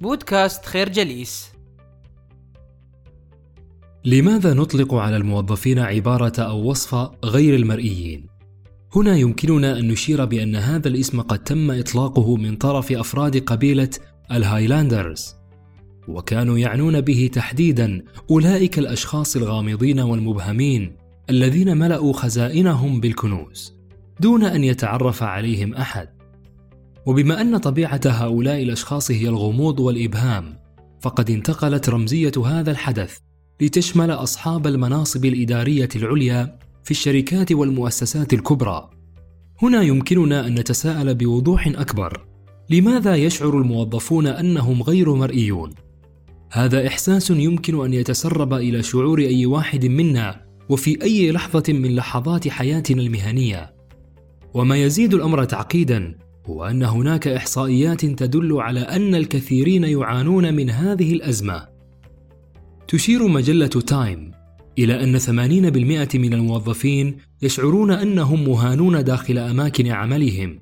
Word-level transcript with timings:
بودكاست 0.00 0.64
خير 0.64 0.88
جليس 0.88 1.52
لماذا 4.04 4.54
نطلق 4.54 4.94
على 4.94 5.16
الموظفين 5.16 5.78
عبارة 5.78 6.40
أو 6.42 6.70
وصف 6.70 7.10
غير 7.24 7.54
المرئيين؟ 7.54 8.26
هنا 8.96 9.16
يمكننا 9.16 9.78
أن 9.78 9.88
نشير 9.88 10.24
بأن 10.24 10.56
هذا 10.56 10.88
الاسم 10.88 11.20
قد 11.20 11.38
تم 11.38 11.70
إطلاقه 11.70 12.36
من 12.36 12.56
طرف 12.56 12.92
أفراد 12.92 13.36
قبيلة 13.36 13.90
الهايلاندرز 14.32 15.34
وكانوا 16.08 16.58
يعنون 16.58 17.00
به 17.00 17.30
تحديدا 17.32 18.04
أولئك 18.30 18.78
الأشخاص 18.78 19.36
الغامضين 19.36 20.00
والمبهمين 20.00 20.96
الذين 21.30 21.76
ملأوا 21.76 22.12
خزائنهم 22.12 23.00
بالكنوز 23.00 23.74
دون 24.20 24.44
أن 24.44 24.64
يتعرف 24.64 25.22
عليهم 25.22 25.74
أحد 25.74 26.15
وبما 27.06 27.40
أن 27.40 27.56
طبيعة 27.56 28.00
هؤلاء 28.06 28.62
الأشخاص 28.62 29.10
هي 29.10 29.28
الغموض 29.28 29.80
والإبهام 29.80 30.58
فقد 31.00 31.30
انتقلت 31.30 31.88
رمزية 31.88 32.32
هذا 32.46 32.70
الحدث 32.70 33.18
لتشمل 33.60 34.10
أصحاب 34.10 34.66
المناصب 34.66 35.24
الإدارية 35.24 35.88
العليا 35.96 36.58
في 36.84 36.90
الشركات 36.90 37.52
والمؤسسات 37.52 38.32
الكبرى. 38.32 38.90
هنا 39.62 39.82
يمكننا 39.82 40.46
أن 40.46 40.54
نتساءل 40.54 41.14
بوضوح 41.14 41.66
أكبر: 41.66 42.26
لماذا 42.70 43.14
يشعر 43.14 43.58
الموظفون 43.58 44.26
أنهم 44.26 44.82
غير 44.82 45.14
مرئيون؟ 45.14 45.70
هذا 46.52 46.86
إحساس 46.86 47.30
يمكن 47.30 47.84
أن 47.84 47.92
يتسرب 47.92 48.54
إلى 48.54 48.82
شعور 48.82 49.18
أي 49.20 49.46
واحد 49.46 49.86
منا 49.86 50.46
وفي 50.68 51.02
أي 51.02 51.32
لحظة 51.32 51.72
من 51.72 51.94
لحظات 51.94 52.48
حياتنا 52.48 53.02
المهنية. 53.02 53.74
وما 54.54 54.76
يزيد 54.76 55.14
الأمر 55.14 55.44
تعقيدا 55.44 56.25
هو 56.46 56.64
أن 56.64 56.82
هناك 56.82 57.28
إحصائيات 57.28 58.06
تدل 58.06 58.60
على 58.60 58.80
أن 58.80 59.14
الكثيرين 59.14 59.84
يعانون 59.84 60.54
من 60.54 60.70
هذه 60.70 61.12
الأزمة. 61.12 61.68
تشير 62.88 63.28
مجلة 63.28 63.66
تايم 63.66 64.30
إلى 64.78 65.04
أن 65.04 65.18
80% 65.18 66.18
من 66.18 66.34
الموظفين 66.34 67.16
يشعرون 67.42 67.90
أنهم 67.90 68.48
مهانون 68.48 69.04
داخل 69.04 69.38
أماكن 69.38 69.86
عملهم. 69.86 70.58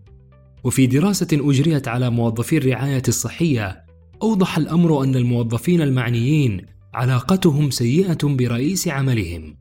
وفي 0.64 0.86
دراسة 0.86 1.26
أجريت 1.32 1.88
على 1.88 2.10
موظفي 2.10 2.56
الرعاية 2.56 3.02
الصحية، 3.08 3.84
أوضح 4.22 4.58
الأمر 4.58 5.04
أن 5.04 5.16
الموظفين 5.16 5.80
المعنيين 5.80 6.60
علاقتهم 6.94 7.70
سيئة 7.70 8.18
برئيس 8.22 8.88
عملهم. 8.88 9.56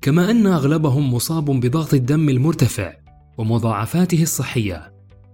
كما 0.00 0.30
أن 0.30 0.46
أغلبهم 0.46 1.14
مصاب 1.14 1.44
بضغط 1.44 1.94
الدم 1.94 2.28
المرتفع 2.28 2.92
ومضاعفاته 3.38 4.22
الصحية. 4.22 4.91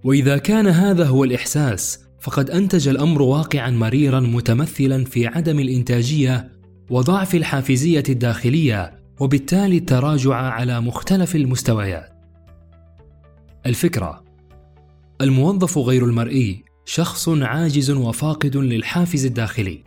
وإذا 0.09 0.39
كان 0.39 0.67
هذا 0.67 1.07
هو 1.07 1.25
الإحساس، 1.25 2.05
فقد 2.21 2.51
أنتج 2.51 2.89
الأمر 2.89 3.23
واقعا 3.23 3.71
مريرا 3.71 4.21
متمثلا 4.21 5.05
في 5.05 5.27
عدم 5.27 5.61
الإنتاجية 5.61 6.53
وضعف 6.91 7.35
الحافزية 7.35 8.03
الداخلية 8.09 9.01
وبالتالي 9.21 9.77
التراجع 9.77 10.35
على 10.35 10.81
مختلف 10.81 11.37
المستويات. 11.37 12.09
الفكرة 13.67 14.25
الموظف 15.21 15.79
غير 15.79 16.05
المرئي 16.05 16.65
شخص 16.85 17.29
عاجز 17.29 17.91
وفاقد 17.91 18.57
للحافز 18.57 19.27
الداخلي. 19.27 19.85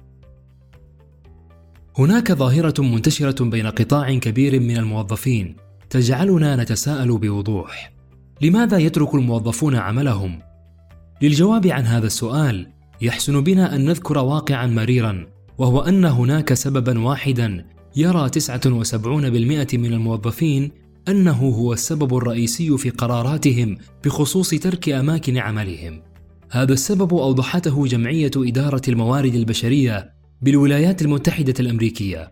هناك 1.98 2.32
ظاهرة 2.32 2.82
منتشرة 2.82 3.46
بين 3.46 3.68
قطاع 3.68 4.14
كبير 4.16 4.60
من 4.60 4.78
الموظفين 4.78 5.56
تجعلنا 5.90 6.56
نتساءل 6.56 7.18
بوضوح. 7.18 8.01
لماذا 8.42 8.78
يترك 8.78 9.16
الموظفون 9.16 9.76
عملهم 9.76 10.40
للجواب 11.22 11.68
عن 11.68 11.84
هذا 11.84 12.08
السؤال 12.08 12.68
يحسن 13.02 13.44
بنا 13.44 13.76
أن 13.76 13.86
نذكر 13.86 14.18
واقعا 14.18 14.68
مريرا 14.68 15.28
وهو 15.58 15.82
أن 15.82 16.06
هناك 16.06 16.54
سببا 16.54 17.00
واحدا 17.00 17.66
يرى 17.96 18.30
79% 18.30 19.74
من 19.74 19.94
الموظفين 19.94 20.72
أنه 21.08 21.50
هو 21.50 21.74
السبب 21.74 22.18
الرئيسي 22.18 22.78
في 22.78 22.90
قراراتهم 22.90 23.78
بخصوص 24.06 24.50
ترك 24.50 24.90
أماكن 24.90 25.38
عملهم. 25.38 26.02
هذا 26.52 26.74
السبب 26.74 27.14
أوضحته 27.14 27.88
جمعية 27.88 28.32
إدارة 28.38 28.82
الموارد 28.88 29.36
البشرية 29.36 30.14
بالولايات 30.42 31.02
المتحدة 31.02 31.54
الأمريكية، 31.60 32.32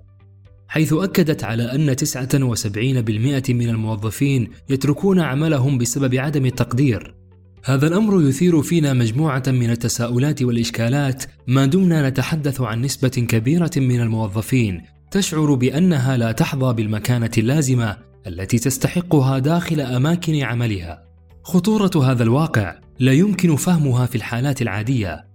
حيث 0.69 0.93
أكدت 0.93 1.43
على 1.43 1.63
أن 1.63 1.95
79% 1.95 3.49
من 3.49 3.69
الموظفين 3.69 4.49
يتركون 4.69 5.19
عملهم 5.19 5.77
بسبب 5.77 6.15
عدم 6.15 6.45
التقدير، 6.45 7.15
هذا 7.63 7.87
الأمر 7.87 8.21
يثير 8.21 8.61
فينا 8.61 8.93
مجموعة 8.93 9.43
من 9.47 9.69
التساؤلات 9.69 10.41
والإشكالات 10.41 11.23
ما 11.47 11.65
دمنا 11.65 12.09
نتحدث 12.09 12.61
عن 12.61 12.81
نسبة 12.81 13.07
كبيرة 13.09 13.71
من 13.77 14.01
الموظفين 14.01 14.81
تشعر 15.11 15.53
بأنها 15.53 16.17
لا 16.17 16.31
تحظى 16.31 16.73
بالمكانة 16.73 17.31
اللازمة 17.37 17.97
التي 18.27 18.59
تستحقها 18.59 19.39
داخل 19.39 19.81
أماكن 19.81 20.41
عملها. 20.43 21.03
خطورة 21.43 22.11
هذا 22.11 22.23
الواقع 22.23 22.79
لا 22.99 23.13
يمكن 23.13 23.55
فهمها 23.55 24.05
في 24.05 24.15
الحالات 24.15 24.61
العادية، 24.61 25.25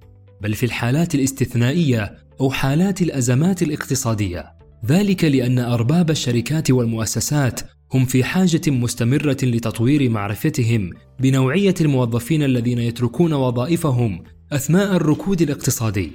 بل 0.40 0.54
في 0.54 0.66
الحالات 0.66 1.14
الاستثنائية 1.14 2.14
أو 2.40 2.50
حالات 2.50 3.02
الأزمات 3.02 3.62
الاقتصادية. 3.62 4.63
ذلك 4.86 5.24
لأن 5.24 5.58
أرباب 5.58 6.10
الشركات 6.10 6.70
والمؤسسات 6.70 7.60
هم 7.94 8.04
في 8.04 8.24
حاجة 8.24 8.60
مستمرة 8.66 9.36
لتطوير 9.42 10.10
معرفتهم 10.10 10.90
بنوعية 11.20 11.74
الموظفين 11.80 12.42
الذين 12.42 12.78
يتركون 12.78 13.32
وظائفهم 13.32 14.22
أثناء 14.52 14.96
الركود 14.96 15.42
الاقتصادي. 15.42 16.12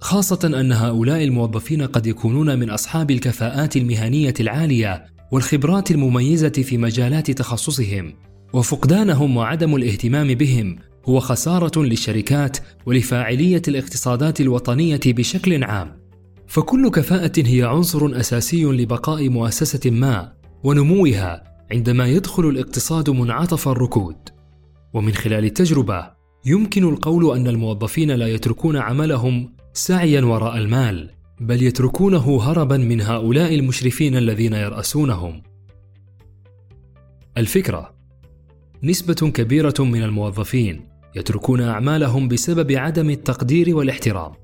خاصة 0.00 0.60
أن 0.60 0.72
هؤلاء 0.72 1.24
الموظفين 1.24 1.82
قد 1.82 2.06
يكونون 2.06 2.58
من 2.58 2.70
أصحاب 2.70 3.10
الكفاءات 3.10 3.76
المهنية 3.76 4.34
العالية 4.40 5.04
والخبرات 5.32 5.90
المميزة 5.90 6.48
في 6.48 6.78
مجالات 6.78 7.30
تخصصهم، 7.30 8.12
وفقدانهم 8.52 9.36
وعدم 9.36 9.76
الاهتمام 9.76 10.34
بهم 10.34 10.76
هو 11.08 11.20
خسارة 11.20 11.82
للشركات 11.82 12.56
ولفاعلية 12.86 13.62
الاقتصادات 13.68 14.40
الوطنية 14.40 15.00
بشكل 15.06 15.64
عام. 15.64 16.03
فكل 16.54 16.90
كفاءة 16.90 17.32
هي 17.36 17.62
عنصر 17.62 18.20
أساسي 18.20 18.64
لبقاء 18.64 19.28
مؤسسة 19.28 19.90
ما 19.90 20.32
ونموها 20.64 21.44
عندما 21.72 22.06
يدخل 22.06 22.48
الاقتصاد 22.48 23.10
منعطف 23.10 23.68
الركود. 23.68 24.16
ومن 24.92 25.12
خلال 25.12 25.44
التجربة 25.44 26.10
يمكن 26.46 26.84
القول 26.88 27.36
أن 27.36 27.46
الموظفين 27.46 28.10
لا 28.10 28.26
يتركون 28.26 28.76
عملهم 28.76 29.52
سعيا 29.72 30.20
وراء 30.20 30.56
المال، 30.56 31.10
بل 31.40 31.62
يتركونه 31.62 32.42
هربا 32.42 32.76
من 32.76 33.00
هؤلاء 33.00 33.54
المشرفين 33.54 34.16
الذين 34.16 34.52
يرأسونهم. 34.52 35.42
الفكرة 37.36 37.94
نسبة 38.82 39.30
كبيرة 39.30 39.74
من 39.78 40.02
الموظفين 40.02 40.88
يتركون 41.16 41.60
أعمالهم 41.60 42.28
بسبب 42.28 42.72
عدم 42.72 43.10
التقدير 43.10 43.76
والاحترام. 43.76 44.43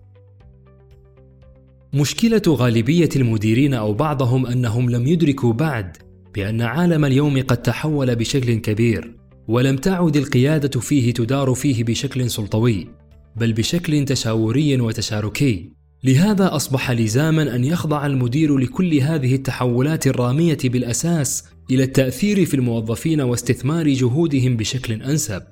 مشكلة 1.95 2.43
غالبية 2.49 3.09
المديرين 3.17 3.75
أو 3.75 3.95
بعضهم 3.95 4.47
أنهم 4.47 4.91
لم 4.91 5.07
يدركوا 5.07 5.53
بعد 5.53 5.97
بأن 6.35 6.63
عالم 6.63 7.05
اليوم 7.05 7.43
قد 7.43 7.63
تحول 7.63 8.17
بشكل 8.17 8.55
كبير، 8.55 9.15
ولم 9.49 9.77
تعد 9.77 10.17
القيادة 10.17 10.81
فيه 10.81 11.13
تدار 11.15 11.55
فيه 11.55 11.85
بشكل 11.85 12.31
سلطوي، 12.31 12.89
بل 13.37 13.53
بشكل 13.53 14.05
تشاوري 14.05 14.81
وتشاركي. 14.81 15.73
لهذا 16.05 16.57
أصبح 16.57 16.91
لزاما 16.91 17.55
أن 17.55 17.65
يخضع 17.65 18.07
المدير 18.07 18.59
لكل 18.59 18.95
هذه 18.95 19.35
التحولات 19.35 20.07
الرامية 20.07 20.59
بالأساس 20.65 21.45
إلى 21.71 21.83
التأثير 21.83 22.47
في 22.47 22.55
الموظفين 22.55 23.21
واستثمار 23.21 23.89
جهودهم 23.89 24.57
بشكل 24.57 25.03
أنسب. 25.03 25.43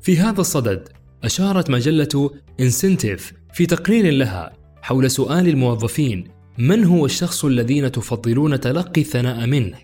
في 0.00 0.18
هذا 0.18 0.40
الصدد، 0.40 0.88
أشارت 1.24 1.70
مجلة 1.70 2.30
انسنتيف 2.60 3.32
في 3.54 3.66
تقرير 3.66 4.10
لها 4.12 4.59
حول 4.82 5.10
سؤال 5.10 5.48
الموظفين 5.48 6.24
من 6.58 6.84
هو 6.84 7.06
الشخص 7.06 7.44
الذين 7.44 7.92
تفضلون 7.92 8.60
تلقي 8.60 9.00
الثناء 9.00 9.46
منه؟ 9.46 9.78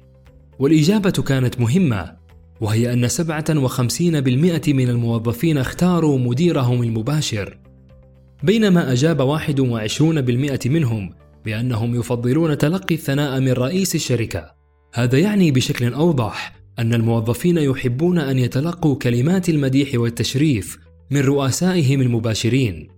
والإجابة 0.59 1.11
كانت 1.11 1.61
مهمة 1.61 2.17
وهي 2.61 2.93
أن 2.93 3.09
57% 3.09 4.69
من 4.69 4.89
الموظفين 4.89 5.59
اختاروا 5.59 6.19
مديرهم 6.19 6.83
المباشر. 6.83 7.59
بينما 8.43 8.93
أجاب 8.93 9.39
21% 9.39 10.67
منهم 10.67 11.15
بأنهم 11.45 11.95
يفضلون 11.95 12.59
تلقي 12.59 12.95
الثناء 12.95 13.41
من 13.41 13.53
رئيس 13.53 13.95
الشركة. 13.95 14.51
هذا 14.95 15.19
يعني 15.19 15.51
بشكل 15.51 15.95
أوضح 15.95 16.57
أن 16.79 16.95
الموظفين 16.95 17.59
يحبون 17.59 18.19
أن 18.19 18.39
يتلقوا 18.39 18.97
كلمات 18.97 19.49
المديح 19.49 19.95
والتشريف 19.95 20.79
من 21.11 21.21
رؤسائهم 21.21 22.01
المباشرين. 22.01 22.96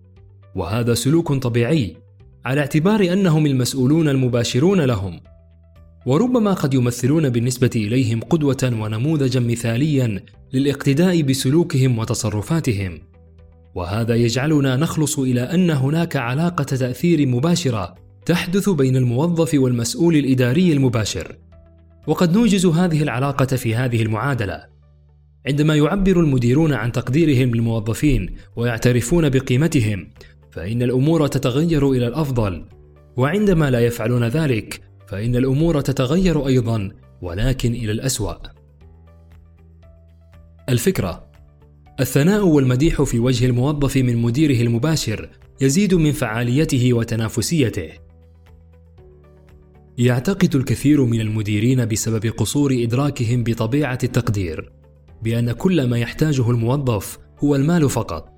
وهذا 0.59 0.95
سلوك 0.95 1.33
طبيعي 1.33 1.97
على 2.45 2.61
اعتبار 2.61 3.13
أنهم 3.13 3.47
المسؤولون 3.47 4.09
المباشرون 4.09 4.81
لهم. 4.81 5.21
وربما 6.07 6.53
قد 6.53 6.75
يمثلون 6.75 7.29
بالنسبة 7.29 7.71
إليهم 7.77 8.21
قدوة 8.21 8.73
ونموذجا 8.81 9.41
مثاليا 9.41 10.21
للاقتداء 10.53 11.23
بسلوكهم 11.23 11.99
وتصرفاتهم. 11.99 12.99
وهذا 13.75 14.15
يجعلنا 14.15 14.77
نخلص 14.77 15.19
إلى 15.19 15.41
أن 15.41 15.71
هناك 15.71 16.17
علاقة 16.17 16.65
تأثير 16.65 17.27
مباشرة 17.27 17.95
تحدث 18.27 18.69
بين 18.69 18.97
الموظف 18.97 19.55
والمسؤول 19.55 20.17
الإداري 20.17 20.73
المباشر. 20.73 21.37
وقد 22.07 22.35
نوجز 22.37 22.67
هذه 22.67 23.03
العلاقة 23.03 23.47
في 23.47 23.75
هذه 23.75 24.03
المعادلة. 24.03 24.65
عندما 25.47 25.77
يعبر 25.77 26.21
المديرون 26.21 26.73
عن 26.73 26.93
تقديرهم 26.93 27.55
للموظفين 27.55 28.35
ويعترفون 28.57 29.29
بقيمتهم 29.29 30.09
فإن 30.51 30.83
الأمور 30.83 31.27
تتغير 31.27 31.91
إلى 31.91 32.07
الأفضل. 32.07 32.65
وعندما 33.17 33.71
لا 33.71 33.81
يفعلون 33.81 34.25
ذلك 34.25 34.81
فإن 35.09 35.37
الأمور 35.37 35.81
تتغير 35.81 36.47
أيضا 36.47 36.91
ولكن 37.23 37.75
إلى 37.75 37.93
الأسوأ. 37.93 38.35
الفكرة 40.69 41.29
الثناء 42.01 42.47
والمديح 42.47 43.03
في 43.03 43.19
وجه 43.19 43.47
الموظف 43.47 43.97
من 43.97 44.17
مديره 44.17 44.63
المباشر 44.63 45.29
يزيد 45.61 45.95
من 45.95 46.13
فعاليته 46.13 46.93
وتنافسيته. 46.93 47.89
يعتقد 49.99 50.57
الكثير 50.57 51.05
من 51.05 51.21
المديرين 51.21 51.87
بسبب 51.87 52.27
قصور 52.27 52.73
إدراكهم 52.73 53.45
بطبيعة 53.45 53.99
التقدير 54.05 54.73
بأن 55.23 55.53
كل 55.53 55.89
ما 55.89 55.99
يحتاجه 55.99 56.51
الموظف 56.51 57.19
هو 57.45 57.57
المال 57.57 57.91
فقط. 57.91 58.38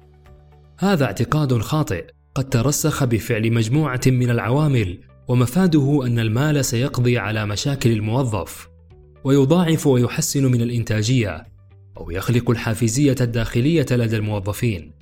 هذا 0.83 1.05
اعتقاد 1.05 1.59
خاطئ. 1.59 2.05
قد 2.35 2.49
ترسخ 2.49 3.05
بفعل 3.05 3.53
مجموعة 3.53 4.01
من 4.07 4.31
العوامل 4.31 4.99
ومفاده 5.29 6.07
أن 6.07 6.19
المال 6.19 6.65
سيقضي 6.65 7.19
على 7.19 7.47
مشاكل 7.47 7.91
الموظف. 7.91 8.69
ويضاعف 9.25 9.87
ويحسن 9.87 10.47
من 10.47 10.61
الإنتاجية 10.61 11.47
أو 11.97 12.11
يخلق 12.11 12.51
الحافزية 12.51 13.15
الداخلية 13.21 13.87
لدى 13.91 14.17
الموظفين. 14.17 14.93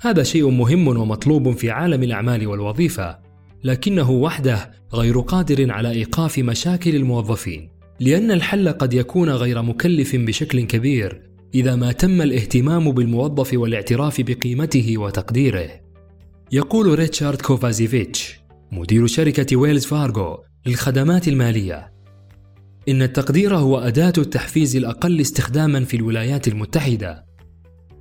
هذا 0.00 0.22
شيء 0.22 0.50
مهم 0.50 0.88
ومطلوب 0.88 1.52
في 1.52 1.70
عالم 1.70 2.02
الأعمال 2.02 2.46
والوظيفة 2.46 3.18
لكنه 3.64 4.10
وحده 4.10 4.70
غير 4.94 5.20
قادر 5.20 5.72
على 5.72 5.90
إيقاف 5.90 6.38
مشاكل 6.38 6.96
الموظفين. 6.96 7.70
لأن 8.00 8.30
الحل 8.30 8.68
قد 8.68 8.94
يكون 8.94 9.30
غير 9.30 9.62
مكلف 9.62 10.16
بشكل 10.16 10.60
كبير 10.60 11.31
إذا 11.54 11.76
ما 11.76 11.92
تم 11.92 12.22
الاهتمام 12.22 12.92
بالموظف 12.92 13.54
والاعتراف 13.54 14.20
بقيمته 14.20 14.98
وتقديره. 14.98 15.70
يقول 16.52 16.98
ريتشارد 16.98 17.42
كوفازيفيتش 17.42 18.40
مدير 18.72 19.06
شركة 19.06 19.56
ويلز 19.56 19.84
فارغو 19.84 20.38
للخدمات 20.66 21.28
المالية. 21.28 21.92
إن 22.88 23.02
التقدير 23.02 23.56
هو 23.56 23.78
أداة 23.78 24.12
التحفيز 24.18 24.76
الأقل 24.76 25.20
استخداما 25.20 25.84
في 25.84 25.96
الولايات 25.96 26.48
المتحدة. 26.48 27.24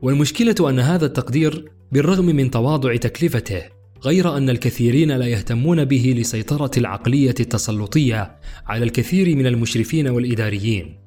والمشكلة 0.01 0.69
أن 0.69 0.79
هذا 0.79 1.05
التقدير 1.05 1.71
بالرغم 1.91 2.25
من 2.25 2.51
تواضع 2.51 2.95
تكلفته 2.95 3.61
غير 4.03 4.37
أن 4.37 4.49
الكثيرين 4.49 5.11
لا 5.11 5.25
يهتمون 5.25 5.85
به 5.85 6.15
لسيطرة 6.17 6.71
العقلية 6.77 7.35
التسلطية 7.39 8.35
على 8.67 8.83
الكثير 8.83 9.35
من 9.35 9.47
المشرفين 9.47 10.07
والإداريين. 10.07 10.97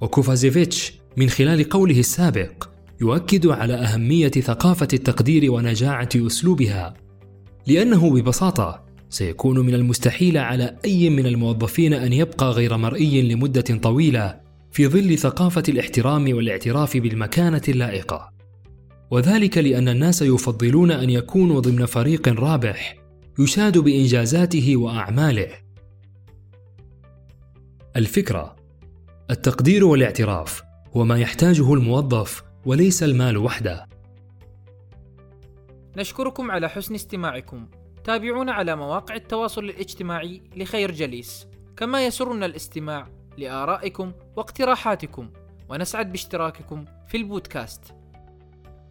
وكوفازيفيتش 0.00 0.92
من 1.16 1.28
خلال 1.28 1.68
قوله 1.68 1.98
السابق 1.98 2.68
يؤكد 3.00 3.46
على 3.46 3.74
أهمية 3.74 4.28
ثقافة 4.28 4.88
التقدير 4.92 5.52
ونجاعة 5.52 6.08
أسلوبها. 6.16 6.94
لأنه 7.66 8.10
ببساطة 8.10 8.84
سيكون 9.10 9.58
من 9.58 9.74
المستحيل 9.74 10.38
على 10.38 10.76
أي 10.84 11.10
من 11.10 11.26
الموظفين 11.26 11.92
أن 11.92 12.12
يبقى 12.12 12.50
غير 12.50 12.76
مرئي 12.76 13.22
لمدة 13.22 13.60
طويلة 13.60 14.40
في 14.72 14.86
ظل 14.88 15.18
ثقافة 15.18 15.62
الاحترام 15.68 16.36
والاعتراف 16.36 16.96
بالمكانة 16.96 17.62
اللائقة. 17.68 18.32
وذلك 19.10 19.58
لأن 19.58 19.88
الناس 19.88 20.22
يفضلون 20.22 20.90
أن 20.90 21.10
يكونوا 21.10 21.60
ضمن 21.60 21.86
فريق 21.86 22.28
رابح 22.28 22.96
يشاد 23.38 23.78
بإنجازاته 23.78 24.76
وأعماله. 24.76 25.48
الفكرة 27.96 28.56
التقدير 29.30 29.84
والاعتراف 29.84 30.62
هو 30.92 31.04
ما 31.04 31.18
يحتاجه 31.18 31.74
الموظف 31.74 32.44
وليس 32.64 33.02
المال 33.02 33.36
وحده. 33.36 33.88
نشكركم 35.96 36.50
على 36.50 36.68
حسن 36.68 36.94
استماعكم. 36.94 37.68
تابعونا 38.04 38.52
على 38.52 38.76
مواقع 38.76 39.14
التواصل 39.14 39.64
الاجتماعي 39.64 40.42
لخير 40.56 40.92
جليس. 40.92 41.46
كما 41.76 42.06
يسرنا 42.06 42.46
الاستماع 42.46 43.08
لآرائكم 43.38 44.12
واقتراحاتكم. 44.36 45.30
ونسعد 45.68 46.12
باشتراككم 46.12 46.84
في 47.08 47.16
البودكاست. 47.16 47.82